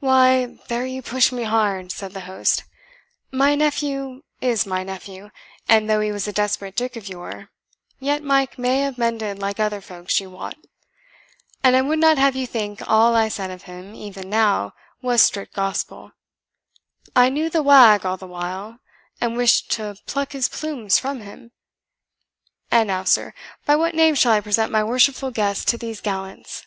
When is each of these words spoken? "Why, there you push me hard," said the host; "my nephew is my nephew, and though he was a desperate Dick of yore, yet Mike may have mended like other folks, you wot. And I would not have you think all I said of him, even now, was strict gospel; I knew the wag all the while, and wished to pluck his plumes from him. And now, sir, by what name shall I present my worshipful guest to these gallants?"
"Why, 0.00 0.58
there 0.68 0.84
you 0.84 1.00
push 1.00 1.32
me 1.32 1.44
hard," 1.44 1.90
said 1.90 2.12
the 2.12 2.20
host; 2.28 2.64
"my 3.32 3.54
nephew 3.54 4.22
is 4.42 4.66
my 4.66 4.82
nephew, 4.84 5.30
and 5.70 5.88
though 5.88 6.00
he 6.00 6.12
was 6.12 6.28
a 6.28 6.34
desperate 6.34 6.76
Dick 6.76 6.96
of 6.96 7.08
yore, 7.08 7.48
yet 7.98 8.22
Mike 8.22 8.58
may 8.58 8.80
have 8.82 8.98
mended 8.98 9.38
like 9.38 9.58
other 9.58 9.80
folks, 9.80 10.20
you 10.20 10.28
wot. 10.28 10.56
And 11.64 11.74
I 11.76 11.80
would 11.80 11.98
not 11.98 12.18
have 12.18 12.36
you 12.36 12.46
think 12.46 12.82
all 12.90 13.16
I 13.16 13.28
said 13.30 13.50
of 13.50 13.62
him, 13.62 13.94
even 13.94 14.28
now, 14.28 14.74
was 15.00 15.22
strict 15.22 15.54
gospel; 15.54 16.12
I 17.16 17.30
knew 17.30 17.48
the 17.48 17.62
wag 17.62 18.04
all 18.04 18.18
the 18.18 18.26
while, 18.26 18.80
and 19.18 19.34
wished 19.34 19.70
to 19.76 19.96
pluck 20.04 20.32
his 20.32 20.46
plumes 20.46 20.98
from 20.98 21.20
him. 21.22 21.52
And 22.70 22.88
now, 22.88 23.04
sir, 23.04 23.32
by 23.64 23.76
what 23.76 23.94
name 23.94 24.14
shall 24.14 24.32
I 24.32 24.42
present 24.42 24.70
my 24.70 24.84
worshipful 24.84 25.30
guest 25.30 25.68
to 25.68 25.78
these 25.78 26.02
gallants?" 26.02 26.66